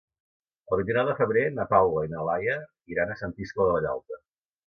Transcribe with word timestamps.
El 0.75 0.79
vint-i-nou 0.79 1.05
de 1.09 1.15
febrer 1.19 1.43
na 1.57 1.65
Paula 1.73 2.03
i 2.05 2.09
na 2.15 2.25
Laia 2.29 2.57
iran 2.95 3.13
a 3.13 3.17
Sant 3.21 3.35
Iscle 3.49 3.69
de 3.71 3.77
Vallalta. 3.79 4.19